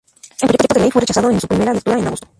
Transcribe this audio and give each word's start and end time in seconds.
El 0.41 0.47
proyecto 0.49 0.73
de 0.73 0.81
ley 0.81 0.89
fue 0.89 1.01
rechazado 1.01 1.29
en 1.29 1.39
su 1.39 1.47
primera 1.47 1.75
lectura 1.75 1.99
en 1.99 2.07
agosto. 2.07 2.27